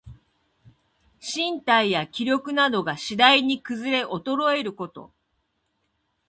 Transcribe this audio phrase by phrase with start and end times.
[1.19, 5.13] 身体や気力などが、しだいにくずれおとろえること。